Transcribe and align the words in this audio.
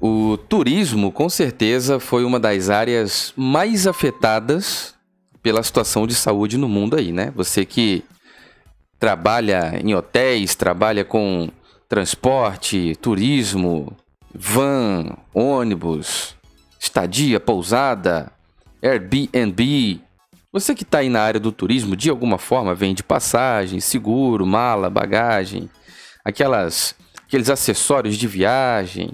O 0.00 0.38
turismo, 0.38 1.12
com 1.12 1.28
certeza, 1.28 2.00
foi 2.00 2.24
uma 2.24 2.40
das 2.40 2.70
áreas 2.70 3.34
mais 3.36 3.86
afetadas 3.86 4.94
pela 5.42 5.62
situação 5.62 6.06
de 6.06 6.14
saúde 6.14 6.56
no 6.56 6.68
mundo 6.68 6.96
aí, 6.96 7.12
né? 7.12 7.30
Você 7.36 7.66
que 7.66 8.02
trabalha 8.98 9.78
em 9.82 9.94
hotéis, 9.94 10.54
trabalha 10.54 11.04
com 11.04 11.50
transporte, 11.86 12.96
turismo, 12.96 13.94
van, 14.34 15.16
ônibus, 15.34 16.34
estadia, 16.78 17.38
pousada, 17.38 18.32
Airbnb. 18.82 20.00
Você 20.50 20.74
que 20.74 20.82
está 20.82 20.98
aí 20.98 21.10
na 21.10 21.20
área 21.20 21.38
do 21.38 21.52
turismo, 21.52 21.94
de 21.94 22.08
alguma 22.08 22.38
forma, 22.38 22.74
vende 22.74 23.02
passagem, 23.02 23.80
seguro, 23.80 24.46
mala, 24.46 24.88
bagagem, 24.88 25.68
aquelas, 26.24 26.94
aqueles 27.26 27.50
acessórios 27.50 28.16
de 28.16 28.26
viagem, 28.26 29.12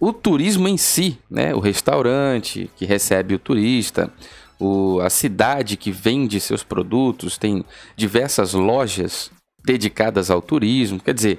o 0.00 0.14
turismo 0.14 0.66
em 0.66 0.78
si, 0.78 1.18
né? 1.30 1.54
O 1.54 1.60
restaurante 1.60 2.70
que 2.74 2.86
recebe 2.86 3.34
o 3.34 3.38
turista, 3.38 4.10
o, 4.58 4.98
a 5.00 5.10
cidade 5.10 5.76
que 5.76 5.92
vende 5.92 6.40
seus 6.40 6.62
produtos, 6.62 7.36
tem 7.36 7.62
diversas 7.94 8.54
lojas 8.54 9.30
dedicadas 9.62 10.30
ao 10.30 10.40
turismo. 10.40 10.98
Quer 10.98 11.12
dizer, 11.12 11.38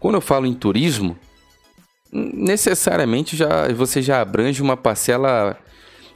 quando 0.00 0.16
eu 0.16 0.20
falo 0.20 0.46
em 0.46 0.52
turismo, 0.52 1.16
necessariamente 2.12 3.36
já 3.36 3.68
você 3.72 4.02
já 4.02 4.20
abrange 4.20 4.60
uma 4.60 4.76
parcela 4.76 5.56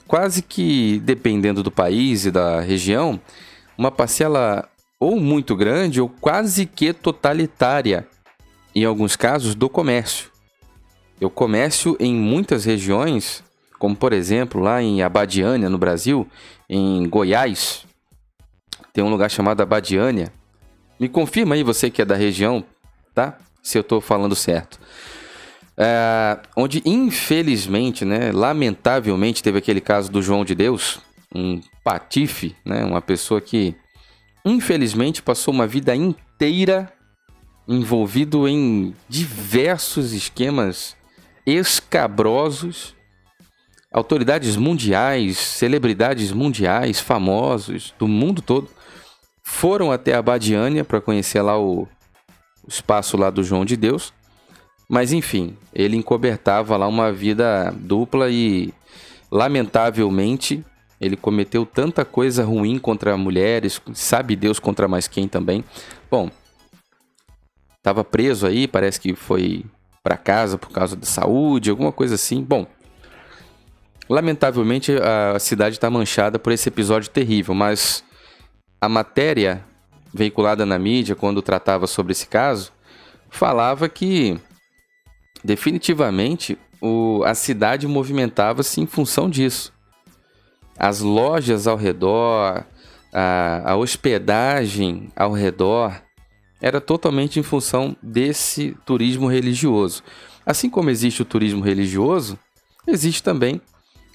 quase 0.08 0.42
que 0.42 1.00
dependendo 1.04 1.62
do 1.62 1.70
país 1.70 2.26
e 2.26 2.32
da 2.32 2.60
região, 2.60 3.20
uma 3.78 3.92
parcela 3.92 4.68
ou 4.98 5.20
muito 5.20 5.54
grande 5.54 6.00
ou 6.00 6.08
quase 6.08 6.66
que 6.66 6.92
totalitária 6.92 8.08
em 8.74 8.84
alguns 8.84 9.14
casos 9.14 9.54
do 9.54 9.68
comércio. 9.68 10.35
Eu 11.20 11.30
comércio 11.30 11.96
em 11.98 12.14
muitas 12.14 12.64
regiões, 12.64 13.42
como 13.78 13.96
por 13.96 14.12
exemplo 14.12 14.60
lá 14.60 14.82
em 14.82 15.02
Abadiânia, 15.02 15.70
no 15.70 15.78
Brasil, 15.78 16.28
em 16.68 17.08
Goiás, 17.08 17.86
tem 18.92 19.04
um 19.04 19.10
lugar 19.10 19.30
chamado 19.30 19.60
Abadiânia. 19.60 20.32
Me 20.98 21.08
confirma 21.08 21.54
aí 21.54 21.62
você 21.62 21.90
que 21.90 22.00
é 22.00 22.04
da 22.04 22.16
região, 22.16 22.64
tá? 23.14 23.36
Se 23.62 23.76
eu 23.76 23.82
estou 23.82 24.00
falando 24.00 24.34
certo. 24.34 24.80
É, 25.76 26.38
onde 26.56 26.82
infelizmente, 26.86 28.06
né, 28.06 28.32
lamentavelmente, 28.32 29.42
teve 29.42 29.58
aquele 29.58 29.82
caso 29.82 30.10
do 30.10 30.22
João 30.22 30.46
de 30.46 30.54
Deus, 30.54 30.98
um 31.34 31.60
patife, 31.84 32.56
né, 32.64 32.82
uma 32.84 33.02
pessoa 33.02 33.38
que 33.38 33.74
infelizmente 34.42 35.20
passou 35.20 35.52
uma 35.52 35.66
vida 35.66 35.94
inteira 35.94 36.90
envolvido 37.68 38.48
em 38.48 38.94
diversos 39.06 40.14
esquemas 40.14 40.95
escabrosos, 41.46 42.94
autoridades 43.92 44.56
mundiais, 44.56 45.38
celebridades 45.38 46.32
mundiais, 46.32 46.98
famosos 47.00 47.94
do 47.98 48.08
mundo 48.08 48.42
todo, 48.42 48.68
foram 49.44 49.92
até 49.92 50.14
a 50.14 50.20
Badiânia 50.20 50.84
para 50.84 51.00
conhecer 51.00 51.40
lá 51.40 51.56
o, 51.56 51.82
o 51.82 52.68
espaço 52.68 53.16
lá 53.16 53.30
do 53.30 53.44
João 53.44 53.64
de 53.64 53.76
Deus. 53.76 54.12
Mas 54.88 55.12
enfim, 55.12 55.56
ele 55.72 55.96
encobertava 55.96 56.76
lá 56.76 56.86
uma 56.86 57.12
vida 57.12 57.72
dupla 57.76 58.28
e 58.28 58.72
lamentavelmente 59.30 60.64
ele 61.00 61.16
cometeu 61.16 61.66
tanta 61.66 62.04
coisa 62.04 62.44
ruim 62.44 62.78
contra 62.78 63.16
mulheres, 63.16 63.80
sabe 63.92 64.34
Deus 64.34 64.58
contra 64.58 64.88
mais 64.88 65.06
quem 65.06 65.28
também. 65.28 65.64
Bom, 66.10 66.30
estava 67.76 68.02
preso 68.02 68.46
aí, 68.46 68.66
parece 68.66 69.00
que 69.00 69.14
foi 69.14 69.64
para 70.06 70.16
casa 70.16 70.56
por 70.56 70.70
causa 70.70 70.94
da 70.94 71.04
saúde, 71.04 71.68
alguma 71.68 71.90
coisa 71.90 72.14
assim. 72.14 72.40
Bom, 72.40 72.64
lamentavelmente 74.08 74.92
a 74.92 75.36
cidade 75.40 75.74
está 75.74 75.90
manchada 75.90 76.38
por 76.38 76.52
esse 76.52 76.68
episódio 76.68 77.10
terrível, 77.10 77.56
mas 77.56 78.04
a 78.80 78.88
matéria 78.88 79.64
veiculada 80.14 80.64
na 80.64 80.78
mídia 80.78 81.16
quando 81.16 81.42
tratava 81.42 81.88
sobre 81.88 82.12
esse 82.12 82.28
caso 82.28 82.72
falava 83.28 83.88
que 83.88 84.38
definitivamente 85.42 86.56
o, 86.80 87.24
a 87.24 87.34
cidade 87.34 87.88
movimentava-se 87.88 88.80
em 88.80 88.86
função 88.86 89.28
disso. 89.28 89.72
As 90.78 91.00
lojas 91.00 91.66
ao 91.66 91.76
redor, 91.76 92.64
a, 93.12 93.72
a 93.72 93.76
hospedagem 93.76 95.10
ao 95.16 95.32
redor, 95.32 96.00
era 96.60 96.80
totalmente 96.80 97.38
em 97.38 97.42
função 97.42 97.96
desse 98.02 98.76
turismo 98.84 99.26
religioso. 99.26 100.02
Assim 100.44 100.70
como 100.70 100.90
existe 100.90 101.22
o 101.22 101.24
turismo 101.24 101.62
religioso, 101.62 102.38
existe 102.86 103.22
também 103.22 103.60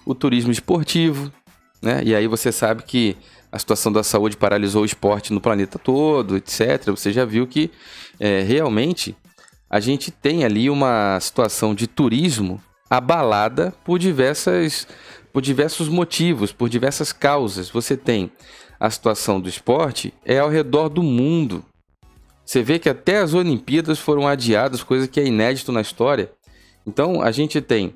o 0.05 0.15
turismo 0.15 0.51
esportivo, 0.51 1.31
né? 1.81 2.01
E 2.03 2.15
aí 2.15 2.27
você 2.27 2.51
sabe 2.51 2.83
que 2.83 3.17
a 3.51 3.59
situação 3.59 3.91
da 3.91 4.03
saúde 4.03 4.37
paralisou 4.37 4.83
o 4.83 4.85
esporte 4.85 5.33
no 5.33 5.41
planeta 5.41 5.77
todo, 5.77 6.37
etc. 6.37 6.85
Você 6.87 7.11
já 7.11 7.25
viu 7.25 7.45
que 7.45 7.69
é, 8.19 8.41
realmente 8.41 9.15
a 9.69 9.79
gente 9.79 10.09
tem 10.09 10.43
ali 10.43 10.69
uma 10.69 11.19
situação 11.19 11.75
de 11.75 11.87
turismo 11.87 12.61
abalada 12.89 13.73
por 13.83 13.97
diversas 13.99 14.87
por 15.31 15.41
diversos 15.41 15.87
motivos, 15.87 16.51
por 16.51 16.67
diversas 16.67 17.13
causas. 17.13 17.69
Você 17.69 17.95
tem 17.95 18.29
a 18.77 18.89
situação 18.89 19.39
do 19.39 19.47
esporte 19.47 20.13
é 20.25 20.39
ao 20.39 20.49
redor 20.49 20.89
do 20.89 21.01
mundo. 21.01 21.63
Você 22.51 22.61
vê 22.61 22.77
que 22.77 22.89
até 22.89 23.19
as 23.19 23.33
Olimpíadas 23.33 23.97
foram 23.97 24.27
adiadas, 24.27 24.83
coisa 24.83 25.07
que 25.07 25.21
é 25.21 25.25
inédito 25.25 25.71
na 25.71 25.79
história. 25.79 26.33
Então 26.85 27.21
a 27.21 27.31
gente 27.31 27.61
tem 27.61 27.95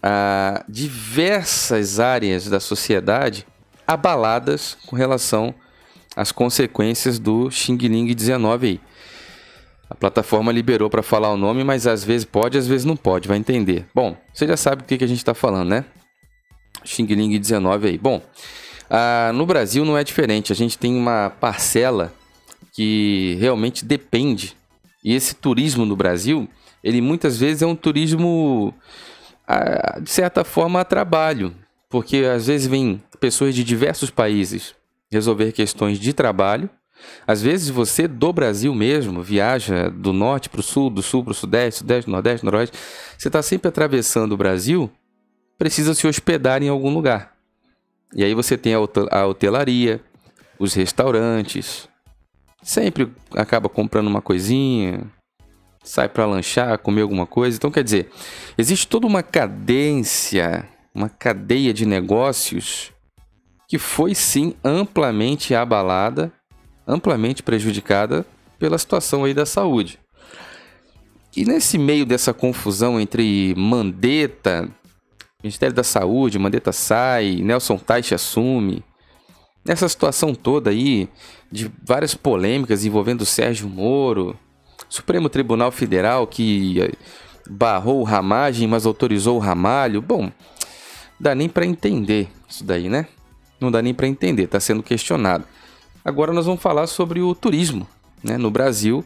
ah, 0.00 0.64
diversas 0.68 1.98
áreas 1.98 2.48
da 2.48 2.60
sociedade 2.60 3.44
abaladas 3.84 4.78
com 4.86 4.94
relação 4.94 5.52
às 6.14 6.30
consequências 6.30 7.18
do 7.18 7.50
Xing 7.50 7.76
Ling 7.76 8.14
19 8.14 8.68
aí. 8.68 8.80
A 9.90 9.96
plataforma 9.96 10.52
liberou 10.52 10.88
para 10.88 11.02
falar 11.02 11.32
o 11.32 11.36
nome, 11.36 11.64
mas 11.64 11.88
às 11.88 12.04
vezes 12.04 12.24
pode, 12.24 12.56
às 12.56 12.68
vezes 12.68 12.84
não 12.84 12.96
pode, 12.96 13.26
vai 13.26 13.36
entender. 13.36 13.84
Bom, 13.92 14.16
você 14.32 14.46
já 14.46 14.56
sabe 14.56 14.82
o 14.82 14.84
que, 14.84 14.96
que 14.96 15.02
a 15.02 15.08
gente 15.08 15.18
está 15.18 15.34
falando, 15.34 15.70
né? 15.70 15.84
Xing 16.84 17.06
Ling 17.06 17.36
19 17.36 17.88
aí. 17.88 17.98
Bom, 17.98 18.22
ah, 18.88 19.32
no 19.34 19.44
Brasil 19.44 19.84
não 19.84 19.98
é 19.98 20.04
diferente. 20.04 20.52
A 20.52 20.56
gente 20.56 20.78
tem 20.78 20.94
uma 20.94 21.30
parcela 21.30 22.14
que 22.72 23.36
realmente 23.40 23.84
depende. 23.84 24.56
E 25.04 25.14
esse 25.14 25.34
turismo 25.34 25.84
no 25.84 25.96
Brasil, 25.96 26.48
ele 26.82 27.00
muitas 27.00 27.38
vezes 27.38 27.62
é 27.62 27.66
um 27.66 27.76
turismo, 27.76 28.74
de 30.02 30.10
certa 30.10 30.44
forma, 30.44 30.80
a 30.80 30.84
trabalho. 30.84 31.54
Porque 31.88 32.18
às 32.18 32.48
vezes 32.48 32.66
vêm 32.66 33.00
pessoas 33.20 33.54
de 33.54 33.62
diversos 33.62 34.10
países 34.10 34.74
resolver 35.10 35.52
questões 35.52 35.98
de 35.98 36.12
trabalho. 36.12 36.68
Às 37.26 37.40
vezes 37.40 37.68
você 37.68 38.08
do 38.08 38.32
Brasil 38.32 38.74
mesmo 38.74 39.22
viaja 39.22 39.88
do 39.88 40.12
norte 40.12 40.48
para 40.48 40.60
o 40.60 40.62
sul, 40.62 40.90
do 40.90 41.02
sul 41.02 41.22
para 41.22 41.30
o 41.30 41.34
sudeste, 41.34 41.80
sudeste, 41.80 42.10
nordeste, 42.10 42.44
noroeste. 42.44 42.76
Você 43.16 43.28
está 43.28 43.40
sempre 43.42 43.68
atravessando 43.68 44.32
o 44.32 44.36
Brasil, 44.36 44.90
precisa 45.56 45.94
se 45.94 46.06
hospedar 46.06 46.62
em 46.62 46.68
algum 46.68 46.92
lugar. 46.92 47.36
E 48.14 48.24
aí 48.24 48.34
você 48.34 48.58
tem 48.58 48.74
a 48.74 49.26
hotelaria, 49.26 50.00
os 50.58 50.74
restaurantes, 50.74 51.88
sempre 52.66 53.12
acaba 53.30 53.68
comprando 53.68 54.08
uma 54.08 54.20
coisinha, 54.20 55.06
sai 55.84 56.08
para 56.08 56.26
lanchar, 56.26 56.76
comer 56.78 57.02
alguma 57.02 57.24
coisa. 57.24 57.56
Então, 57.56 57.70
quer 57.70 57.84
dizer, 57.84 58.10
existe 58.58 58.88
toda 58.88 59.06
uma 59.06 59.22
cadência, 59.22 60.68
uma 60.92 61.08
cadeia 61.08 61.72
de 61.72 61.86
negócios 61.86 62.92
que 63.68 63.78
foi 63.78 64.16
sim 64.16 64.54
amplamente 64.64 65.54
abalada, 65.54 66.32
amplamente 66.84 67.40
prejudicada 67.40 68.26
pela 68.58 68.78
situação 68.78 69.22
aí 69.22 69.32
da 69.32 69.46
saúde. 69.46 70.00
E 71.36 71.44
nesse 71.44 71.78
meio 71.78 72.04
dessa 72.04 72.34
confusão 72.34 73.00
entre 73.00 73.54
Mandetta, 73.56 74.68
Ministério 75.40 75.74
da 75.74 75.84
Saúde, 75.84 76.38
Mandetta 76.38 76.72
sai, 76.72 77.36
Nelson 77.36 77.76
Teich 77.76 78.12
assume, 78.12 78.82
nessa 79.66 79.88
situação 79.88 80.34
toda 80.34 80.70
aí, 80.70 81.08
de 81.50 81.70
várias 81.82 82.14
polêmicas 82.14 82.84
envolvendo 82.84 83.22
o 83.22 83.26
Sérgio 83.26 83.68
Moro, 83.68 84.38
Supremo 84.88 85.28
Tribunal 85.28 85.70
Federal 85.70 86.26
que 86.26 86.80
eh, 86.80 86.92
barrou 87.48 88.00
o 88.00 88.04
ramagem, 88.04 88.68
mas 88.68 88.86
autorizou 88.86 89.36
o 89.36 89.40
ramalho. 89.40 90.00
Bom, 90.00 90.30
dá 91.18 91.34
nem 91.34 91.48
para 91.48 91.66
entender 91.66 92.28
isso 92.48 92.64
daí, 92.64 92.88
né? 92.88 93.06
Não 93.60 93.70
dá 93.70 93.80
nem 93.80 93.94
para 93.94 94.06
entender, 94.06 94.44
está 94.44 94.60
sendo 94.60 94.82
questionado. 94.82 95.44
Agora 96.04 96.32
nós 96.32 96.46
vamos 96.46 96.62
falar 96.62 96.86
sobre 96.86 97.20
o 97.20 97.34
turismo, 97.34 97.86
né? 98.22 98.36
No 98.36 98.50
Brasil 98.50 99.04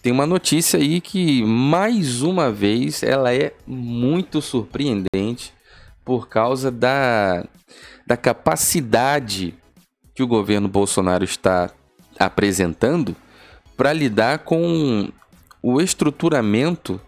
tem 0.00 0.12
uma 0.12 0.26
notícia 0.26 0.78
aí 0.78 1.00
que 1.00 1.42
mais 1.44 2.22
uma 2.22 2.52
vez 2.52 3.02
ela 3.02 3.34
é 3.34 3.52
muito 3.66 4.40
surpreendente 4.40 5.52
por 6.04 6.28
causa 6.28 6.70
da, 6.70 7.44
da 8.06 8.16
capacidade 8.16 9.54
que 10.18 10.22
o 10.24 10.26
governo 10.26 10.66
Bolsonaro 10.66 11.22
está 11.22 11.70
apresentando 12.18 13.14
para 13.76 13.92
lidar 13.92 14.40
com 14.40 15.12
o 15.62 15.80
estruturamento 15.80 17.00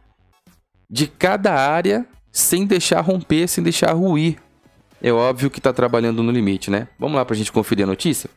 de 0.88 1.08
cada 1.08 1.52
área 1.52 2.06
sem 2.30 2.64
deixar 2.64 3.00
romper, 3.00 3.48
sem 3.48 3.64
deixar 3.64 3.94
ruir 3.94 4.38
é 5.02 5.10
óbvio 5.12 5.50
que 5.50 5.58
está 5.58 5.72
trabalhando 5.72 6.22
no 6.22 6.30
limite, 6.30 6.70
né? 6.70 6.86
Vamos 6.98 7.16
lá 7.16 7.24
para 7.24 7.34
a 7.34 7.36
gente 7.36 7.50
conferir 7.50 7.84
a 7.84 7.86
notícia? 7.86 8.28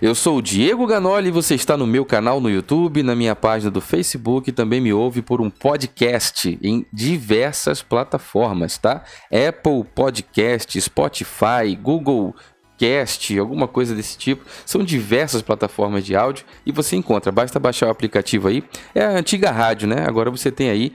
Eu 0.00 0.14
sou 0.14 0.38
o 0.38 0.42
Diego 0.42 0.86
Ganoli 0.86 1.28
e 1.28 1.32
você 1.32 1.56
está 1.56 1.76
no 1.76 1.86
meu 1.86 2.04
canal 2.04 2.40
no 2.40 2.48
YouTube, 2.48 3.02
na 3.02 3.16
minha 3.16 3.34
página 3.34 3.70
do 3.70 3.80
Facebook 3.80 4.48
e 4.48 4.52
também 4.52 4.80
me 4.80 4.92
ouve 4.92 5.20
por 5.20 5.40
um 5.40 5.50
podcast 5.50 6.58
em 6.62 6.86
diversas 6.92 7.82
plataformas, 7.82 8.78
tá? 8.78 9.02
Apple 9.32 9.84
Podcast, 9.94 10.80
Spotify, 10.80 11.74
Google 11.80 12.34
Cast, 12.76 13.38
alguma 13.38 13.66
coisa 13.66 13.94
desse 13.94 14.16
tipo. 14.16 14.44
São 14.64 14.82
diversas 14.82 15.42
plataformas 15.42 16.04
de 16.04 16.14
áudio 16.14 16.44
e 16.64 16.72
você 16.72 16.96
encontra. 16.96 17.32
Basta 17.32 17.58
baixar 17.58 17.86
o 17.86 17.90
aplicativo 17.90 18.48
aí. 18.48 18.62
É 18.94 19.04
a 19.04 19.10
antiga 19.10 19.50
rádio, 19.50 19.88
né? 19.88 20.04
Agora 20.06 20.30
você 20.30 20.50
tem 20.50 20.70
aí 20.70 20.92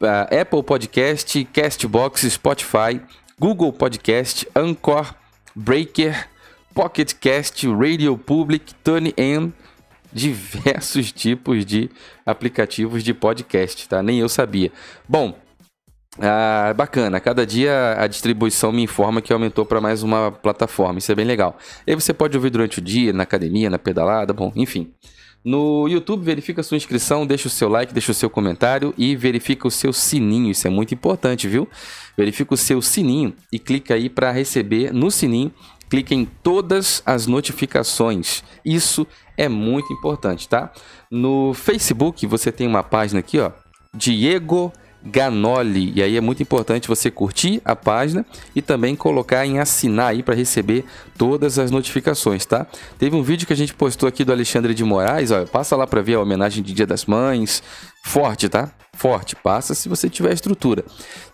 uh, 0.00 0.40
Apple 0.40 0.62
Podcast, 0.62 1.44
Castbox, 1.52 2.22
Spotify, 2.22 3.00
Google 3.38 3.72
Podcast, 3.72 4.48
Anchor, 4.54 5.14
Breaker, 5.54 6.28
Pocket 6.74 7.12
Cast, 7.14 7.66
Radio 7.68 8.16
Public, 8.16 8.74
TuneIn, 8.76 9.52
diversos 10.12 11.10
tipos 11.12 11.64
de 11.64 11.90
aplicativos 12.24 13.02
de 13.02 13.12
podcast, 13.12 13.88
tá? 13.88 14.02
Nem 14.02 14.20
eu 14.20 14.28
sabia. 14.28 14.70
Bom, 15.08 15.36
ah, 16.16 16.72
bacana, 16.74 17.20
cada 17.20 17.46
dia 17.46 17.94
a 17.98 18.06
distribuição 18.06 18.72
me 18.72 18.82
informa 18.82 19.20
que 19.20 19.32
aumentou 19.32 19.64
para 19.64 19.80
mais 19.80 20.02
uma 20.02 20.32
plataforma, 20.32 20.98
isso 20.98 21.12
é 21.12 21.14
bem 21.14 21.26
legal. 21.26 21.56
E 21.86 21.90
aí 21.90 21.94
você 21.94 22.14
pode 22.14 22.36
ouvir 22.36 22.50
durante 22.50 22.78
o 22.78 22.82
dia, 22.82 23.12
na 23.12 23.22
academia, 23.22 23.68
na 23.68 23.78
pedalada, 23.78 24.32
bom, 24.32 24.52
enfim. 24.56 24.92
No 25.44 25.86
YouTube, 25.86 26.24
verifica 26.24 26.62
sua 26.62 26.76
inscrição, 26.76 27.26
deixa 27.26 27.46
o 27.46 27.50
seu 27.50 27.68
like, 27.68 27.92
deixa 27.92 28.10
o 28.10 28.14
seu 28.14 28.28
comentário 28.28 28.92
e 28.98 29.14
verifica 29.14 29.68
o 29.68 29.70
seu 29.70 29.92
sininho, 29.92 30.50
isso 30.50 30.66
é 30.66 30.70
muito 30.70 30.92
importante, 30.92 31.46
viu? 31.46 31.68
Verifica 32.16 32.54
o 32.54 32.56
seu 32.56 32.82
sininho 32.82 33.32
e 33.52 33.58
clica 33.58 33.94
aí 33.94 34.10
para 34.10 34.32
receber 34.32 34.92
no 34.92 35.10
sininho, 35.10 35.52
clica 35.88 36.14
em 36.14 36.24
todas 36.24 37.02
as 37.06 37.26
notificações. 37.26 38.42
Isso 38.64 39.06
é 39.36 39.48
muito 39.48 39.92
importante, 39.92 40.48
tá? 40.48 40.72
No 41.10 41.54
Facebook, 41.54 42.26
você 42.26 42.50
tem 42.50 42.66
uma 42.66 42.82
página 42.82 43.20
aqui, 43.20 43.38
ó, 43.38 43.52
Diego 43.94 44.72
Ganoli. 45.02 45.92
E 45.94 46.02
aí 46.02 46.16
é 46.16 46.20
muito 46.20 46.42
importante 46.42 46.88
você 46.88 47.10
curtir 47.10 47.60
a 47.64 47.76
página 47.76 48.26
e 48.54 48.60
também 48.60 48.96
colocar 48.96 49.46
em 49.46 49.58
assinar 49.58 50.10
aí 50.10 50.22
para 50.22 50.34
receber 50.34 50.84
todas 51.16 51.58
as 51.58 51.70
notificações, 51.70 52.44
tá? 52.44 52.66
Teve 52.98 53.14
um 53.14 53.22
vídeo 53.22 53.46
que 53.46 53.52
a 53.52 53.56
gente 53.56 53.74
postou 53.74 54.08
aqui 54.08 54.24
do 54.24 54.32
Alexandre 54.32 54.74
de 54.74 54.84
Moraes, 54.84 55.30
ó, 55.30 55.44
passa 55.46 55.76
lá 55.76 55.86
para 55.86 56.02
ver 56.02 56.14
a 56.14 56.20
homenagem 56.20 56.62
de 56.62 56.72
Dia 56.72 56.86
das 56.86 57.06
Mães. 57.06 57.62
Forte, 58.04 58.48
tá? 58.48 58.70
Forte, 58.94 59.36
passa 59.36 59.74
se 59.74 59.88
você 59.88 60.08
tiver 60.08 60.32
estrutura. 60.32 60.84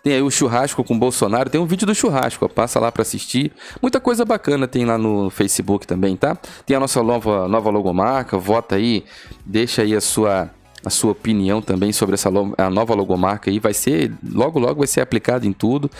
Tem 0.02 0.14
aí 0.14 0.22
o 0.22 0.30
churrasco 0.30 0.82
com 0.82 0.98
Bolsonaro, 0.98 1.48
tem 1.48 1.60
um 1.60 1.66
vídeo 1.66 1.86
do 1.86 1.94
churrasco, 1.94 2.44
ó, 2.44 2.48
passa 2.48 2.80
lá 2.80 2.90
para 2.90 3.02
assistir. 3.02 3.52
Muita 3.80 4.00
coisa 4.00 4.24
bacana 4.24 4.66
tem 4.66 4.84
lá 4.84 4.98
no 4.98 5.30
Facebook 5.30 5.86
também, 5.86 6.16
tá? 6.16 6.36
Tem 6.66 6.76
a 6.76 6.80
nossa 6.80 7.02
nova, 7.02 7.48
nova 7.48 7.70
logomarca, 7.70 8.36
vota 8.36 8.74
aí, 8.74 9.04
deixa 9.46 9.82
aí 9.82 9.94
a 9.94 10.00
sua 10.00 10.50
a 10.84 10.90
sua 10.90 11.12
opinião 11.12 11.62
também 11.62 11.92
sobre 11.92 12.14
essa 12.14 12.30
a 12.58 12.70
nova 12.70 12.94
logomarca 12.94 13.50
aí. 13.50 13.58
Vai 13.58 13.72
ser, 13.72 14.12
logo, 14.28 14.58
logo 14.58 14.80
vai 14.80 14.86
ser 14.86 15.00
aplicado 15.00 15.46
em 15.46 15.52
tudo. 15.52 15.90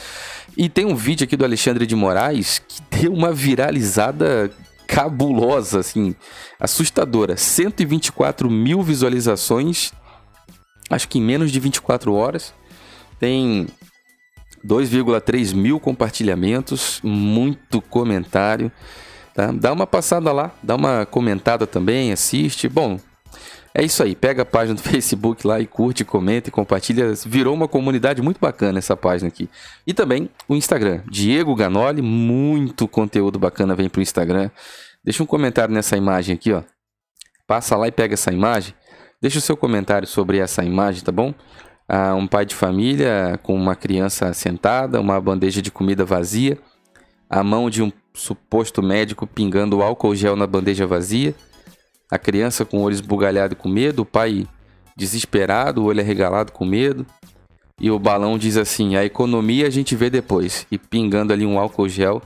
E 0.57 0.69
tem 0.69 0.85
um 0.85 0.95
vídeo 0.95 1.25
aqui 1.25 1.37
do 1.37 1.45
Alexandre 1.45 1.87
de 1.87 1.97
Moraes 1.97 2.61
que 2.69 2.81
deu 3.01 3.13
uma 3.13 3.33
viralizada 3.33 4.51
cabulosa, 4.87 5.81
assim, 5.81 6.15
assustadora. 6.61 7.37
124 7.37 8.51
mil 8.51 8.83
visualizações, 8.83 9.93
acho 10.91 11.09
que 11.09 11.19
em 11.19 11.23
menos 11.23 11.51
de 11.51 11.59
24 11.59 12.13
horas. 12.13 12.53
Tem 13.19 13.67
2,3 14.67 15.55
mil 15.55 15.81
compartilhamentos, 15.81 17.01
muito 17.03 17.81
comentário. 17.81 18.71
Tá? 19.35 19.51
Dá 19.51 19.73
uma 19.73 19.87
passada 19.87 20.31
lá, 20.31 20.53
dá 20.63 20.77
uma 20.77 21.07
comentada 21.07 21.67
também, 21.67 22.13
assiste. 22.13 22.69
Bom, 22.69 23.01
é 23.77 23.83
isso 23.83 24.05
aí, 24.05 24.15
pega 24.15 24.43
a 24.43 24.45
página 24.45 24.77
do 24.77 24.81
Facebook 24.89 25.45
lá 25.45 25.59
e 25.59 25.67
curte, 25.67 26.05
comenta 26.05 26.49
e 26.49 26.53
compartilha. 26.53 27.13
Virou 27.27 27.53
uma 27.53 27.67
comunidade 27.67 28.23
muito 28.23 28.39
bacana 28.39 28.79
essa 28.79 28.97
página 28.97 29.27
aqui. 29.27 29.51
E 29.85 29.93
também 29.93 30.31
o 30.49 30.55
Instagram, 30.55 31.03
Diego 31.11 31.53
Ganoli, 31.57 32.01
muito 32.01 32.87
conteúdo 32.87 33.37
bacana 33.37 33.75
vem 33.75 33.89
pro 33.89 34.01
Instagram. 34.01 34.49
Deixa 35.03 35.25
um 35.25 35.27
comentário 35.27 35.75
nessa 35.75 35.97
imagem 35.97 36.37
aqui, 36.37 36.53
ó. 36.53 36.63
Passa 37.49 37.77
lá 37.77 37.89
e 37.89 37.93
pega 37.93 38.15
essa 38.15 38.33
imagem. 38.33 38.73
Deixa 39.21 39.39
o 39.39 39.43
seu 39.43 39.57
comentário 39.57 40.07
sobre 40.07 40.39
essa 40.39 40.63
imagem, 40.63 41.03
tá 41.03 41.11
bom? 41.11 41.35
Ah, 41.89 42.15
um 42.15 42.29
pai 42.29 42.47
de 42.47 42.55
família 42.55 43.39
com 43.43 43.57
uma 43.57 43.75
criança 43.75 44.33
sentada, 44.33 45.01
uma 45.01 45.21
bandeja 45.21 45.61
de 45.61 45.73
comida 45.73 46.05
vazia, 46.05 46.57
a 47.29 47.43
mão 47.43 47.69
de 47.69 47.83
um 47.83 47.93
suposto 48.15 48.81
médico 48.81 49.27
pingando 49.27 49.83
álcool 49.83 50.15
gel 50.15 50.37
na 50.37 50.47
bandeja 50.47 50.87
vazia 50.87 51.35
a 52.11 52.19
criança 52.19 52.65
com 52.65 52.79
o 52.79 52.83
olho 52.83 52.95
esbugalhado 52.95 53.57
com 53.57 53.69
medo, 53.69 54.03
o 54.03 54.07
pai 54.07 54.47
desesperado, 54.97 55.83
o 55.83 55.87
olho 55.87 56.01
arregalado 56.01 56.53
com 56.53 56.65
medo. 56.65 57.07
E 57.81 57.91
o 57.91 57.99
balão 57.99 58.39
diz 58.39 58.57
assim: 58.57 58.97
a 58.97 59.05
economia 59.05 59.67
a 59.67 59.71
gente 59.71 59.97
vê 59.97 60.09
depois. 60.09 60.67
E 60.71 60.79
pingando 60.79 61.33
ali 61.33 61.45
um 61.45 61.59
álcool 61.59 61.89
gel 61.89 62.23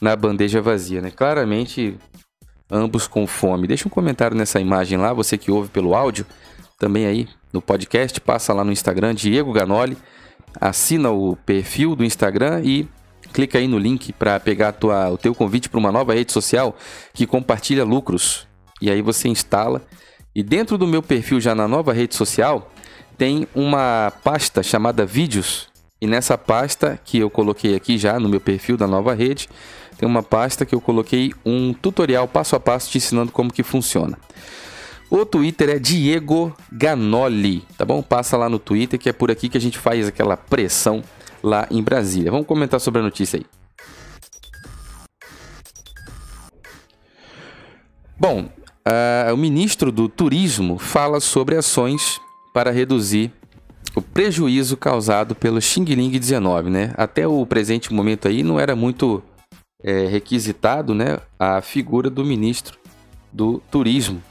na 0.00 0.16
bandeja 0.16 0.62
vazia, 0.62 1.00
né? 1.00 1.10
Claramente, 1.10 1.96
ambos 2.70 3.06
com 3.06 3.26
fome. 3.26 3.66
Deixa 3.66 3.86
um 3.86 3.90
comentário 3.90 4.36
nessa 4.36 4.60
imagem 4.60 4.98
lá, 4.98 5.12
você 5.12 5.36
que 5.36 5.50
ouve 5.50 5.68
pelo 5.68 5.94
áudio, 5.94 6.24
também 6.78 7.06
aí 7.06 7.28
no 7.52 7.60
podcast, 7.60 8.20
passa 8.20 8.52
lá 8.52 8.64
no 8.64 8.72
Instagram, 8.72 9.14
Diego 9.14 9.52
Ganoli, 9.52 9.96
assina 10.60 11.10
o 11.10 11.36
perfil 11.36 11.96
do 11.96 12.04
Instagram 12.04 12.62
e 12.62 12.88
clica 13.32 13.58
aí 13.58 13.66
no 13.66 13.78
link 13.78 14.12
para 14.12 14.38
pegar 14.40 14.72
tua, 14.72 15.10
o 15.10 15.18
teu 15.18 15.34
convite 15.34 15.68
para 15.68 15.78
uma 15.78 15.92
nova 15.92 16.14
rede 16.14 16.32
social 16.32 16.76
que 17.12 17.26
compartilha 17.26 17.84
lucros 17.84 18.47
e 18.80 18.90
aí 18.90 19.02
você 19.02 19.28
instala. 19.28 19.82
E 20.34 20.42
dentro 20.42 20.78
do 20.78 20.86
meu 20.86 21.02
perfil, 21.02 21.40
já 21.40 21.54
na 21.54 21.66
nova 21.66 21.92
rede 21.92 22.14
social, 22.14 22.70
tem 23.16 23.46
uma 23.54 24.12
pasta 24.22 24.62
chamada 24.62 25.04
Vídeos. 25.04 25.68
E 26.00 26.06
nessa 26.06 26.38
pasta 26.38 26.98
que 27.04 27.18
eu 27.18 27.28
coloquei 27.28 27.74
aqui 27.74 27.98
já 27.98 28.20
no 28.20 28.28
meu 28.28 28.40
perfil 28.40 28.76
da 28.76 28.86
nova 28.86 29.14
rede, 29.14 29.48
tem 29.96 30.08
uma 30.08 30.22
pasta 30.22 30.64
que 30.64 30.74
eu 30.74 30.80
coloquei 30.80 31.34
um 31.44 31.74
tutorial 31.74 32.28
passo 32.28 32.54
a 32.54 32.60
passo 32.60 32.90
te 32.90 32.98
ensinando 32.98 33.32
como 33.32 33.52
que 33.52 33.64
funciona. 33.64 34.16
O 35.10 35.24
Twitter 35.24 35.70
é 35.70 35.78
Diego 35.78 36.54
Ganoli, 36.70 37.64
tá 37.76 37.84
bom? 37.84 38.02
Passa 38.02 38.36
lá 38.36 38.48
no 38.48 38.58
Twitter 38.58 38.98
que 38.98 39.08
é 39.08 39.12
por 39.12 39.30
aqui 39.30 39.48
que 39.48 39.58
a 39.58 39.60
gente 39.60 39.78
faz 39.78 40.06
aquela 40.06 40.36
pressão 40.36 41.02
lá 41.42 41.66
em 41.70 41.82
Brasília. 41.82 42.30
Vamos 42.30 42.46
comentar 42.46 42.78
sobre 42.78 43.00
a 43.00 43.02
notícia 43.02 43.38
aí. 43.38 43.46
Bom, 48.16 48.48
Uh, 48.88 49.34
o 49.34 49.36
ministro 49.36 49.92
do 49.92 50.08
Turismo 50.08 50.78
fala 50.78 51.20
sobre 51.20 51.54
ações 51.54 52.18
para 52.54 52.70
reduzir 52.70 53.30
o 53.94 54.00
prejuízo 54.00 54.78
causado 54.78 55.34
pelo 55.34 55.60
Xing 55.60 55.84
Ling 55.84 56.18
19, 56.18 56.70
né? 56.70 56.94
Até 56.96 57.28
o 57.28 57.44
presente 57.44 57.92
momento 57.92 58.26
aí 58.26 58.42
não 58.42 58.58
era 58.58 58.74
muito 58.74 59.22
é, 59.84 60.06
requisitado, 60.06 60.94
né, 60.94 61.18
a 61.38 61.60
figura 61.60 62.08
do 62.08 62.24
ministro 62.24 62.78
do 63.30 63.60
Turismo. 63.70 64.22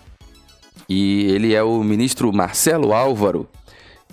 E 0.89 1.25
ele 1.25 1.53
é 1.53 1.61
o 1.61 1.83
ministro 1.83 2.33
Marcelo 2.33 2.93
Álvaro. 2.93 3.47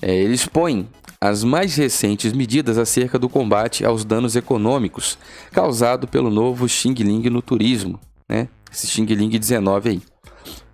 É, 0.02 0.14
ele 0.14 0.34
expõe 0.34 0.86
as 1.20 1.42
mais 1.42 1.74
recentes 1.74 2.34
medidas 2.34 2.76
acerca 2.76 3.18
do 3.18 3.30
combate 3.30 3.82
aos 3.82 4.04
danos 4.04 4.36
econômicos 4.36 5.16
causados 5.52 6.10
pelo 6.10 6.28
novo 6.28 6.68
Xing 6.68 6.94
Ling 6.94 7.30
no 7.30 7.40
turismo, 7.40 7.98
né? 8.28 8.46
Esse 8.70 8.86
Xing 8.86 9.06
Ling 9.06 9.30
19 9.30 9.88
aí 9.88 10.13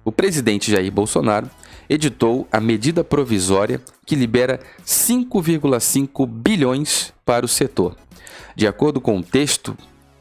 o 0.05 0.11
presidente 0.11 0.71
Jair 0.71 0.91
Bolsonaro 0.91 1.51
editou 1.89 2.47
a 2.51 2.61
medida 2.61 3.03
provisória 3.03 3.81
que 4.07 4.15
libera 4.15 4.61
5,5 4.85 6.27
bilhões 6.27 7.13
para 7.25 7.45
o 7.45 7.49
setor. 7.49 7.97
De 8.55 8.67
acordo 8.67 9.01
com 9.01 9.19
o 9.19 9.23
texto 9.23 9.77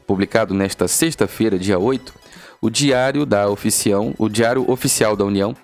publicado 0.06 0.52
nesta 0.54 0.88
sexta-feira, 0.88 1.58
dia 1.58 1.78
8, 1.78 2.12
o 2.60 2.68
Diário 2.68 3.24
da 3.24 3.48
Oficial, 3.48 4.12
o 4.18 4.28
Diário 4.28 4.68
Oficial 4.70 5.16
da 5.16 5.24
União, 5.24 5.56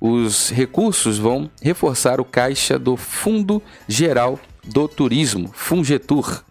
os 0.00 0.50
recursos 0.50 1.18
vão 1.18 1.50
reforçar 1.62 2.20
o 2.20 2.24
caixa 2.24 2.78
do 2.78 2.96
Fundo 2.96 3.62
Geral 3.88 4.38
do 4.62 4.86
Turismo, 4.86 5.50
Fungetur, 5.52 6.44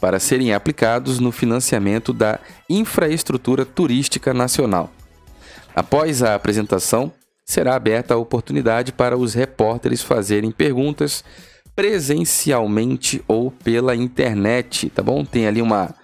para 0.00 0.18
serem 0.18 0.52
aplicados 0.52 1.18
no 1.18 1.30
financiamento 1.30 2.12
da 2.12 2.40
infraestrutura 2.68 3.64
turística 3.64 4.34
nacional. 4.34 4.90
Após 5.74 6.22
a 6.22 6.34
apresentação, 6.34 7.12
será 7.44 7.74
aberta 7.74 8.14
a 8.14 8.18
oportunidade 8.18 8.92
para 8.92 9.16
os 9.16 9.34
repórteres 9.34 10.02
fazerem 10.02 10.50
perguntas 10.50 11.24
presencialmente 11.74 13.22
ou 13.26 13.50
pela 13.50 13.94
internet, 13.94 14.90
tá 14.90 15.02
bom? 15.02 15.24
Tem 15.24 15.46
ali 15.46 15.62
uma 15.62 15.94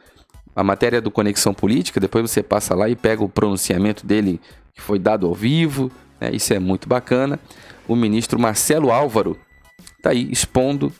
a 0.54 0.64
matéria 0.64 1.02
do 1.02 1.10
Conexão 1.10 1.52
Política, 1.52 2.00
depois 2.00 2.30
você 2.30 2.42
passa 2.42 2.74
lá 2.74 2.88
e 2.88 2.96
pega 2.96 3.22
o 3.22 3.28
pronunciamento 3.28 4.06
dele 4.06 4.40
que 4.74 4.80
foi 4.80 4.98
dado 4.98 5.26
ao 5.26 5.34
vivo, 5.34 5.92
né? 6.18 6.30
isso 6.32 6.54
é 6.54 6.58
muito 6.58 6.88
bacana. 6.88 7.38
O 7.86 7.94
ministro 7.94 8.38
Marcelo 8.38 8.90
Álvaro 8.90 9.38
está 9.98 10.10
aí 10.10 10.30
expondo 10.32 10.90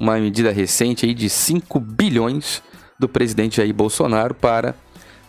uma 0.00 0.18
medida 0.18 0.50
recente 0.50 1.06
aí 1.06 1.14
de 1.14 1.30
5 1.30 1.78
bilhões 1.78 2.62
do 2.98 3.08
presidente 3.08 3.58
Jair 3.58 3.72
Bolsonaro 3.72 4.34
para 4.34 4.74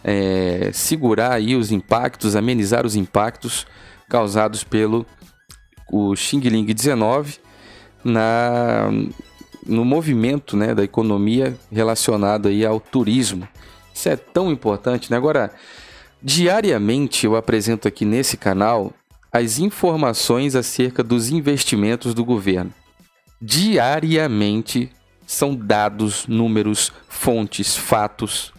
é, 0.04 0.70
segurar 0.74 1.34
aí 1.34 1.56
os 1.56 1.72
impactos, 1.72 2.36
amenizar 2.36 2.86
os 2.86 2.96
impactos 2.96 3.66
causados 4.10 4.63
pelo 4.63 5.06
o 5.92 6.16
Xing 6.16 6.42
Ling 6.42 6.66
19 6.66 7.38
na, 8.04 8.89
no 9.66 9.86
movimento 9.86 10.56
né, 10.56 10.74
da 10.74 10.84
economia 10.84 11.58
relacionado 11.72 12.48
aí 12.48 12.66
ao 12.66 12.80
turismo. 12.80 13.48
Isso 13.94 14.10
é 14.10 14.16
tão 14.16 14.51
importante. 14.51 15.10
Né? 15.10 15.18
Agora, 15.18 15.51
diariamente 16.22 17.25
eu 17.25 17.36
apresento 17.36 17.88
aqui 17.88 18.06
nesse 18.06 18.38
canal 18.38 18.94
as 19.32 19.60
informações 19.60 20.56
acerca 20.56 21.04
dos 21.04 21.30
investimentos 21.30 22.13
do 22.13 22.24
governo. 22.24 22.74
Diariamente 23.42 24.89
são 25.25 25.54
dados, 25.54 26.25
números, 26.27 26.92
fontes, 27.08 27.75
fatos. 27.75 28.54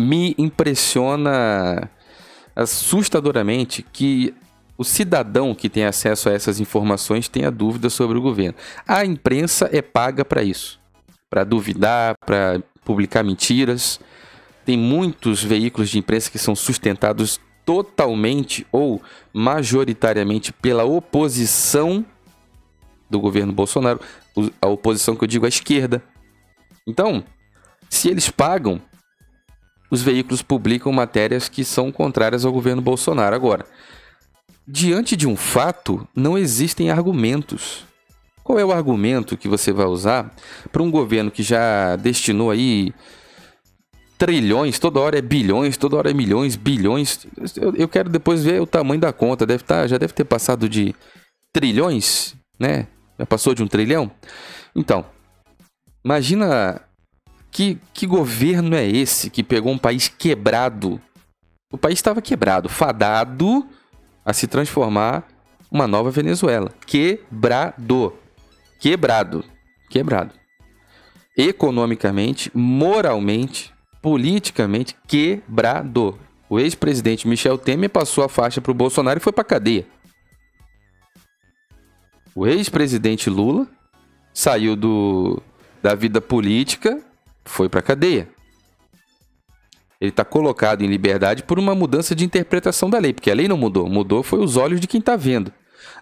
Me 0.00 0.32
impressiona 0.38 1.90
assustadoramente 2.54 3.82
que 3.82 4.32
o 4.76 4.84
cidadão 4.84 5.52
que 5.56 5.68
tem 5.68 5.84
acesso 5.84 6.28
a 6.28 6.32
essas 6.32 6.60
informações 6.60 7.28
tenha 7.28 7.50
dúvidas 7.50 7.94
sobre 7.94 8.16
o 8.16 8.22
governo. 8.22 8.54
A 8.86 9.04
imprensa 9.04 9.68
é 9.72 9.82
paga 9.82 10.24
para 10.24 10.44
isso, 10.44 10.78
para 11.28 11.42
duvidar, 11.42 12.14
para 12.24 12.62
publicar 12.84 13.24
mentiras. 13.24 13.98
Tem 14.64 14.78
muitos 14.78 15.42
veículos 15.42 15.90
de 15.90 15.98
imprensa 15.98 16.30
que 16.30 16.38
são 16.38 16.54
sustentados 16.54 17.40
totalmente 17.64 18.64
ou 18.70 19.02
majoritariamente 19.32 20.52
pela 20.52 20.84
oposição 20.84 22.06
do 23.10 23.18
governo 23.18 23.52
Bolsonaro, 23.52 24.00
a 24.62 24.68
oposição 24.68 25.16
que 25.16 25.24
eu 25.24 25.28
digo 25.28 25.44
à 25.44 25.48
esquerda. 25.48 26.00
Então, 26.86 27.24
se 27.90 28.08
eles 28.08 28.30
pagam, 28.30 28.80
os 29.90 30.02
veículos 30.02 30.42
publicam 30.42 30.92
matérias 30.92 31.48
que 31.48 31.64
são 31.64 31.90
contrárias 31.90 32.44
ao 32.44 32.52
governo 32.52 32.82
Bolsonaro. 32.82 33.34
Agora, 33.34 33.64
Diante 34.70 35.16
de 35.16 35.26
um 35.26 35.34
fato, 35.34 36.06
não 36.14 36.36
existem 36.36 36.90
argumentos. 36.90 37.86
Qual 38.44 38.58
é 38.58 38.64
o 38.64 38.70
argumento 38.70 39.34
que 39.34 39.48
você 39.48 39.72
vai 39.72 39.86
usar 39.86 40.30
para 40.70 40.82
um 40.82 40.90
governo 40.90 41.30
que 41.30 41.42
já 41.42 41.96
destinou 41.96 42.50
aí 42.50 42.92
trilhões, 44.18 44.78
toda 44.78 45.00
hora 45.00 45.16
é 45.16 45.22
bilhões, 45.22 45.78
toda 45.78 45.96
hora 45.96 46.10
é 46.10 46.12
milhões, 46.12 46.54
bilhões. 46.54 47.26
Eu, 47.56 47.74
eu 47.76 47.88
quero 47.88 48.10
depois 48.10 48.44
ver 48.44 48.60
o 48.60 48.66
tamanho 48.66 49.00
da 49.00 49.10
conta. 49.10 49.46
Deve 49.46 49.64
tá, 49.64 49.86
já 49.86 49.96
deve 49.96 50.12
ter 50.12 50.24
passado 50.24 50.68
de 50.68 50.94
trilhões, 51.50 52.34
né? 52.60 52.88
Já 53.18 53.24
passou 53.24 53.54
de 53.54 53.62
um 53.62 53.66
trilhão? 53.66 54.10
Então, 54.76 55.02
imagina 56.04 56.78
que, 57.50 57.78
que 57.92 58.06
governo 58.06 58.74
é 58.74 58.86
esse 58.86 59.30
que 59.30 59.42
pegou 59.42 59.72
um 59.72 59.78
país 59.78 60.08
quebrado. 60.08 61.00
O 61.70 61.78
país 61.78 61.98
estava 61.98 62.22
quebrado, 62.22 62.68
fadado 62.68 63.66
a 64.24 64.32
se 64.32 64.46
transformar 64.46 65.26
uma 65.70 65.86
nova 65.86 66.10
Venezuela. 66.10 66.70
Quebrado. 66.86 68.14
Quebrado. 68.78 69.44
Quebrado. 69.90 70.32
Economicamente, 71.36 72.50
moralmente, 72.54 73.72
politicamente, 74.02 74.96
quebrado. 75.06 76.18
O 76.48 76.58
ex-presidente 76.58 77.28
Michel 77.28 77.58
Temer 77.58 77.90
passou 77.90 78.24
a 78.24 78.28
faixa 78.28 78.60
para 78.60 78.72
o 78.72 78.74
Bolsonaro 78.74 79.18
e 79.18 79.22
foi 79.22 79.32
para 79.32 79.44
cadeia. 79.44 79.86
O 82.34 82.46
ex-presidente 82.46 83.28
Lula 83.28 83.66
saiu 84.32 84.76
do, 84.76 85.42
da 85.82 85.94
vida 85.94 86.20
política, 86.20 87.02
foi 87.48 87.68
para 87.68 87.82
cadeia. 87.82 88.28
Ele 90.00 90.10
está 90.10 90.24
colocado 90.24 90.82
em 90.82 90.86
liberdade 90.86 91.42
por 91.42 91.58
uma 91.58 91.74
mudança 91.74 92.14
de 92.14 92.24
interpretação 92.24 92.88
da 92.88 92.98
lei, 92.98 93.12
porque 93.12 93.30
a 93.30 93.34
lei 93.34 93.48
não 93.48 93.56
mudou, 93.56 93.88
mudou 93.88 94.22
foi 94.22 94.38
os 94.38 94.56
olhos 94.56 94.80
de 94.80 94.86
quem 94.86 95.00
está 95.00 95.16
vendo. 95.16 95.52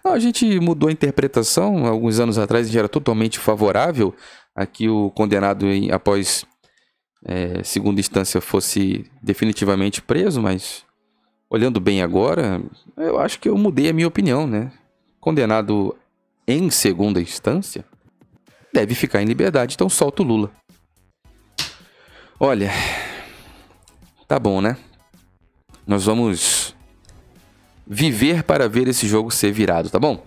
Não, 0.05 0.13
a 0.13 0.19
gente 0.19 0.61
mudou 0.61 0.89
a 0.89 0.93
interpretação, 0.93 1.87
alguns 1.87 2.21
anos 2.21 2.39
atrás 2.39 2.67
a 2.67 2.69
gente 2.69 2.79
era 2.79 2.89
totalmente 2.89 3.39
favorável 3.39 4.15
a 4.55 4.67
que 4.67 4.89
o 4.89 5.11
condenado 5.11 5.67
em, 5.67 5.91
após 5.91 6.45
é, 7.25 7.63
segunda 7.63 8.01
instância 8.01 8.41
fosse 8.41 9.05
definitivamente 9.23 10.03
preso, 10.03 10.43
mas 10.43 10.85
olhando 11.51 11.81
bem 11.81 12.03
agora, 12.03 12.63
eu 12.97 13.19
acho 13.19 13.41
que 13.41 13.49
eu 13.49 13.57
mudei 13.57 13.89
a 13.89 13.93
minha 13.93 14.09
opinião, 14.09 14.47
né? 14.47 14.71
Condenado 15.21 15.97
em 16.47 16.71
segunda 16.71 17.21
instância 17.21 17.85
deve 18.73 18.95
ficar 18.95 19.23
em 19.23 19.27
liberdade, 19.27 19.75
então 19.75 19.89
solta 19.89 20.23
o 20.23 20.27
Lula. 20.27 20.53
Olha, 22.39 22.71
Tá 24.29 24.41
bom, 24.41 24.61
né? 24.61 24.77
Nós 25.87 26.05
vamos 26.05 26.75
viver 27.87 28.43
para 28.43 28.69
ver 28.69 28.89
esse 28.89 29.07
jogo 29.07 29.31
ser 29.31 29.53
virado, 29.53 29.89
tá 29.89 30.01
bom? 30.01 30.25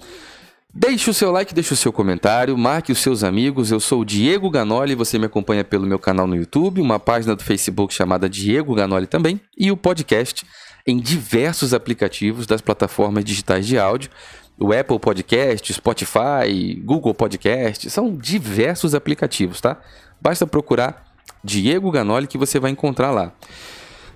Deixe 0.74 1.10
o 1.10 1.14
seu 1.14 1.32
like, 1.32 1.54
deixe 1.54 1.74
o 1.74 1.78
seu 1.78 1.92
comentário, 1.92 2.58
marque 2.58 2.94
os 2.94 3.00
seus 3.00 3.26
amigos. 3.26 3.72
Eu 3.72 3.80
sou 3.82 4.02
o 4.02 4.06
Diego 4.06 4.50
Ganoli, 4.50 4.96
você 4.96 5.20
me 5.20 5.26
acompanha 5.26 5.66
pelo 5.66 5.86
meu 5.86 6.00
canal 6.00 6.28
no 6.28 6.36
YouTube, 6.36 6.80
uma 6.80 6.98
página 6.98 7.36
do 7.36 7.44
Facebook 7.44 7.94
chamada 7.94 8.30
Diego 8.30 8.74
Ganoli 8.74 9.06
também, 9.06 9.42
e 9.58 9.70
o 9.70 9.76
podcast 9.76 10.46
em 10.88 10.98
diversos 10.98 11.74
aplicativos 11.74 12.48
das 12.48 12.62
plataformas 12.62 13.26
digitais 13.26 13.68
de 13.68 13.78
áudio. 13.78 14.10
O 14.58 14.72
Apple 14.72 15.00
Podcast, 15.00 15.74
Spotify, 15.74 16.76
Google 16.86 17.14
Podcast, 17.14 17.90
são 17.90 18.16
diversos 18.16 18.96
aplicativos, 18.96 19.60
tá? 19.60 19.78
Basta 20.22 20.48
procurar 20.48 21.09
Diego 21.44 21.92
Ganoli 21.92 22.28
que 22.28 22.38
você 22.38 22.60
vai 22.60 22.72
encontrar 22.72 23.12
lá. 23.12 23.34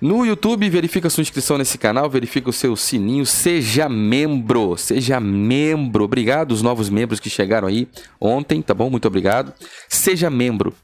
No 0.00 0.26
YouTube, 0.26 0.68
verifica 0.68 1.08
sua 1.08 1.22
inscrição 1.22 1.56
nesse 1.56 1.78
canal, 1.78 2.10
verifica 2.10 2.50
o 2.50 2.52
seu 2.52 2.76
sininho, 2.76 3.24
seja 3.24 3.88
membro, 3.88 4.76
seja 4.76 5.18
membro. 5.18 6.04
Obrigado 6.04 6.52
os 6.52 6.60
novos 6.60 6.90
membros 6.90 7.20
que 7.20 7.30
chegaram 7.30 7.68
aí 7.68 7.88
ontem, 8.20 8.60
tá 8.60 8.74
bom? 8.74 8.90
Muito 8.90 9.08
obrigado. 9.08 9.54
Seja 9.88 10.28
membro. 10.28 10.74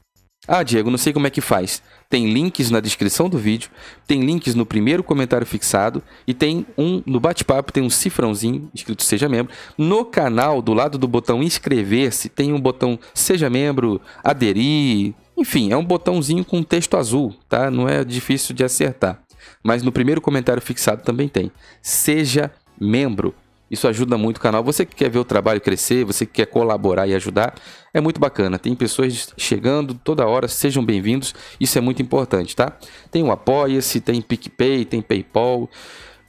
Ah, 0.47 0.63
Diego, 0.63 0.89
não 0.89 0.97
sei 0.97 1.13
como 1.13 1.27
é 1.27 1.29
que 1.29 1.39
faz. 1.39 1.83
Tem 2.09 2.33
links 2.33 2.71
na 2.71 2.79
descrição 2.79 3.29
do 3.29 3.37
vídeo, 3.37 3.69
tem 4.07 4.21
links 4.21 4.55
no 4.55 4.65
primeiro 4.65 5.03
comentário 5.03 5.45
fixado 5.45 6.01
e 6.25 6.33
tem 6.33 6.65
um 6.75 7.03
no 7.05 7.19
bate-papo, 7.19 7.71
tem 7.71 7.83
um 7.83 7.91
cifrãozinho 7.91 8.69
escrito 8.73 9.03
seja 9.03 9.29
membro. 9.29 9.53
No 9.77 10.03
canal, 10.03 10.59
do 10.59 10.73
lado 10.73 10.97
do 10.97 11.07
botão 11.07 11.43
inscrever-se, 11.43 12.27
tem 12.27 12.53
um 12.53 12.59
botão 12.59 12.97
seja 13.13 13.51
membro, 13.51 14.01
aderir, 14.23 15.13
enfim, 15.41 15.71
é 15.71 15.77
um 15.77 15.83
botãozinho 15.83 16.45
com 16.45 16.61
texto 16.61 16.95
azul, 16.95 17.35
tá? 17.49 17.71
Não 17.71 17.89
é 17.89 18.03
difícil 18.03 18.55
de 18.55 18.63
acertar. 18.63 19.19
Mas 19.63 19.81
no 19.81 19.91
primeiro 19.91 20.21
comentário 20.21 20.61
fixado 20.61 21.03
também 21.03 21.27
tem. 21.27 21.51
Seja 21.81 22.51
membro. 22.79 23.33
Isso 23.69 23.87
ajuda 23.87 24.17
muito 24.17 24.37
o 24.37 24.41
canal. 24.41 24.63
Você 24.63 24.85
que 24.85 24.95
quer 24.95 25.09
ver 25.09 25.17
o 25.17 25.25
trabalho 25.25 25.59
crescer, 25.59 26.03
você 26.03 26.25
que 26.25 26.33
quer 26.33 26.45
colaborar 26.45 27.07
e 27.07 27.15
ajudar, 27.15 27.55
é 27.93 27.99
muito 27.99 28.19
bacana. 28.19 28.59
Tem 28.59 28.75
pessoas 28.75 29.33
chegando 29.37 29.95
toda 29.95 30.27
hora, 30.27 30.47
sejam 30.47 30.85
bem-vindos. 30.85 31.33
Isso 31.59 31.77
é 31.77 31.81
muito 31.81 32.01
importante, 32.01 32.55
tá? 32.55 32.77
Tem 33.09 33.23
o 33.23 33.31
Apoia-se, 33.31 33.99
tem 34.01 34.21
PicPay, 34.21 34.85
tem 34.85 35.01
PayPal. 35.01 35.69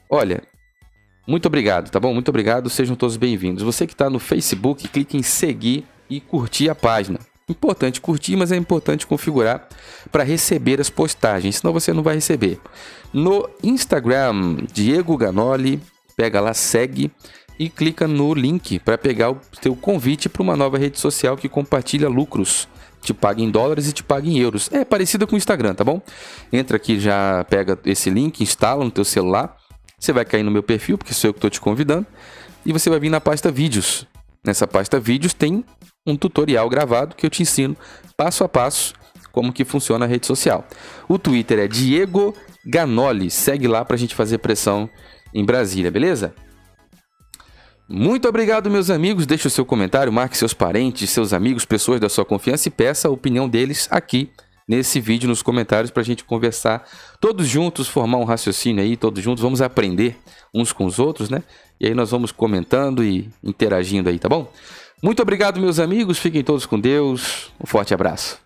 Olha, 0.09 0.43
muito 1.27 1.47
obrigado, 1.47 1.91
tá 1.91 2.01
bom? 2.01 2.15
Muito 2.15 2.29
obrigado, 2.29 2.71
sejam 2.71 2.97
todos 2.97 3.17
bem-vindos. 3.17 3.63
Você 3.63 3.87
que 3.87 3.93
está 3.93 4.09
no 4.09 4.19
Facebook, 4.19 4.89
clique 4.89 5.17
em 5.17 5.23
seguir 5.23 5.85
e 6.09 6.21
curtir 6.21 6.71
a 6.71 6.75
página. 6.75 7.19
Importante 7.53 8.01
curtir, 8.01 8.35
mas 8.35 8.51
é 8.51 8.57
importante 8.57 9.07
configurar 9.07 9.69
para 10.11 10.25
receber 10.25 10.81
as 10.81 10.89
postagens, 10.89 11.57
senão 11.57 11.73
você 11.73 11.93
não 11.93 12.03
vai 12.03 12.15
receber. 12.15 12.59
No 13.13 13.47
Instagram, 13.63 14.57
Diego 14.73 15.17
Ganoli, 15.19 15.79
pega 16.17 16.41
lá, 16.41 16.55
segue 16.55 17.13
e 17.59 17.69
clica 17.69 18.09
no 18.09 18.33
link 18.33 18.79
para 18.79 18.97
pegar 18.97 19.31
o 19.31 19.41
teu 19.61 19.77
convite 19.77 20.31
para 20.31 20.43
uma 20.43 20.57
nova 20.57 20.79
rede 20.79 20.99
social 20.99 21.37
que 21.37 21.47
compartilha 21.47 22.09
lucros. 22.09 22.67
Te 23.03 23.13
paga 23.13 23.43
em 23.43 23.51
dólares 23.51 23.87
e 23.87 23.93
te 23.93 24.03
paga 24.03 24.27
em 24.27 24.39
euros. 24.39 24.71
É 24.73 24.83
parecido 24.83 25.27
com 25.27 25.35
o 25.35 25.39
Instagram, 25.39 25.75
tá 25.75 25.85
bom? 25.85 26.01
Entra 26.51 26.79
aqui, 26.79 26.99
já 26.99 27.45
pega 27.51 27.79
esse 27.85 28.09
link, 28.09 28.41
instala 28.41 28.83
no 28.83 28.91
teu 28.91 29.05
celular. 29.05 29.57
Você 29.99 30.11
vai 30.11 30.25
cair 30.25 30.43
no 30.43 30.51
meu 30.51 30.63
perfil, 30.63 30.97
porque 30.97 31.13
sou 31.13 31.29
eu 31.29 31.35
que 31.35 31.39
estou 31.39 31.51
te 31.51 31.61
convidando. 31.61 32.07
E 32.65 32.73
você 32.73 32.89
vai 32.89 32.99
vir 32.99 33.11
na 33.11 33.21
pasta 33.21 33.51
vídeos. 33.51 34.07
Nessa 34.45 34.67
pasta 34.67 34.99
vídeos 34.99 35.33
tem 35.33 35.65
um 36.05 36.17
tutorial 36.17 36.69
gravado 36.69 37.15
que 37.15 37.25
eu 37.25 37.31
te 37.31 37.43
ensino 37.43 37.77
passo 38.17 38.43
a 38.43 38.49
passo 38.49 38.93
como 39.31 39.53
que 39.53 39.65
funciona 39.65 40.05
a 40.05 40.09
rede 40.09 40.27
social. 40.27 40.67
O 41.09 41.19
Twitter 41.19 41.59
é 41.59 41.69
Diego 41.69 42.35
Ganoli. 42.67 43.31
Segue 43.31 43.67
lá 43.67 43.85
para 43.85 43.97
a 43.97 43.99
gente 43.99 44.15
fazer 44.15 44.39
pressão 44.39 44.91
em 45.33 45.45
Brasília, 45.45 45.91
beleza? 45.91 46.35
Muito 47.89 48.29
obrigado, 48.29 48.71
meus 48.71 48.91
amigos. 48.91 49.27
Deixe 49.27 49.47
o 49.47 49.51
seu 49.51 49.65
comentário, 49.65 50.13
marque 50.13 50.37
seus 50.37 50.53
parentes, 50.53 51.09
seus 51.11 51.33
amigos, 51.33 51.65
pessoas 51.65 52.01
da 52.01 52.09
sua 52.09 52.25
confiança 52.25 52.69
e 52.69 52.71
peça 52.71 53.09
a 53.09 53.11
opinião 53.11 53.49
deles 53.49 53.89
aqui 53.91 54.31
nesse 54.69 55.01
vídeo 55.01 55.29
nos 55.29 55.43
comentários 55.43 55.91
para 55.91 56.03
a 56.03 56.05
gente 56.05 56.25
conversar 56.25 56.89
todos 57.21 57.47
juntos, 57.47 57.89
formar 57.89 58.19
um 58.19 58.25
raciocínio 58.25 58.83
aí, 58.83 58.97
todos 58.97 59.23
juntos, 59.23 59.43
vamos 59.43 59.61
aprender 59.61 60.17
uns 60.55 60.73
com 60.73 60.85
os 60.85 60.99
outros, 60.99 61.29
né? 61.29 61.43
E 61.83 61.87
aí 61.89 61.95
nós 61.95 62.13
vamos 62.13 62.31
comentando 62.31 63.03
e 63.03 63.29
interagindo 63.43 64.09
aí, 64.09 64.17
tá 64.17 64.29
bom? 64.29 64.49
Muito 65.03 65.21
obrigado, 65.21 65.61
meus 65.61 65.81
amigos. 65.81 66.17
Fiquem 66.17 66.45
todos 66.45 66.65
com 66.65 66.79
Deus. 66.79 67.51
Um 67.61 67.67
forte 67.67 67.93
abraço. 67.93 68.39